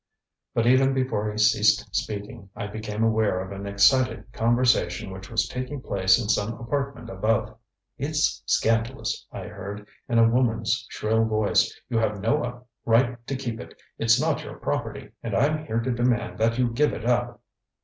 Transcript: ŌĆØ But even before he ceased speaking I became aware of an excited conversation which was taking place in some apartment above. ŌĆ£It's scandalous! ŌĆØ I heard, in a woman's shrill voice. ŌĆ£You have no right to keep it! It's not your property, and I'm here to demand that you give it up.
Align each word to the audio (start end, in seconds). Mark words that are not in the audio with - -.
ŌĆØ 0.01 0.53
But 0.55 0.65
even 0.65 0.93
before 0.95 1.31
he 1.31 1.37
ceased 1.37 1.95
speaking 1.95 2.49
I 2.55 2.65
became 2.65 3.03
aware 3.03 3.39
of 3.39 3.51
an 3.51 3.67
excited 3.67 4.33
conversation 4.33 5.11
which 5.11 5.29
was 5.29 5.47
taking 5.47 5.79
place 5.79 6.19
in 6.19 6.27
some 6.27 6.53
apartment 6.55 7.07
above. 7.11 7.55
ŌĆ£It's 7.99 8.41
scandalous! 8.47 9.27
ŌĆØ 9.31 9.39
I 9.39 9.47
heard, 9.49 9.87
in 10.09 10.17
a 10.17 10.27
woman's 10.27 10.87
shrill 10.89 11.23
voice. 11.25 11.79
ŌĆ£You 11.91 11.99
have 11.99 12.19
no 12.19 12.65
right 12.83 13.27
to 13.27 13.35
keep 13.35 13.59
it! 13.59 13.79
It's 13.99 14.19
not 14.19 14.43
your 14.43 14.55
property, 14.55 15.11
and 15.21 15.35
I'm 15.35 15.67
here 15.67 15.79
to 15.81 15.91
demand 15.91 16.39
that 16.39 16.57
you 16.57 16.71
give 16.71 16.93
it 16.93 17.05
up. 17.05 17.39